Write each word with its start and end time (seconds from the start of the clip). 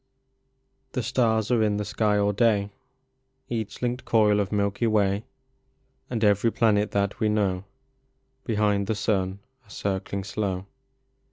HE 0.95 1.03
stars 1.03 1.51
are 1.51 1.61
in 1.61 1.77
the 1.77 1.85
sky 1.85 2.17
all 2.17 2.33
day; 2.33 2.71
Each 3.49 3.83
linked 3.83 4.03
coil 4.03 4.39
of 4.39 4.51
Milky 4.51 4.87
Way, 4.87 5.25
And 6.09 6.23
every 6.23 6.51
planet 6.51 6.89
that 6.89 7.19
we 7.19 7.29
know, 7.29 7.65
Behind 8.43 8.87
the 8.87 8.95
sun 8.95 9.37
are 9.63 9.69
circling 9.69 10.23
slow. 10.23 10.65